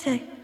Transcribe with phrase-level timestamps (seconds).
[0.00, 0.39] take.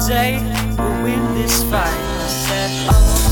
[0.00, 0.38] Someday
[0.78, 1.84] we'll win this fight.
[1.84, 3.29] I said, oh,